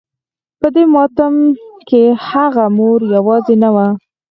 په 0.59 0.67
دې 0.75 0.83
ماتم 0.93 1.33
کې 1.87 2.03
هغه 2.29 2.63
مور 2.77 2.99
يوازې 3.17 3.55
نه 3.63 3.69
وه. 3.75 3.87